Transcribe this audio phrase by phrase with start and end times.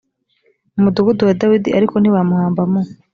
[0.73, 2.81] mu mudugudu wa dawidi ariko ntibamuhamba mu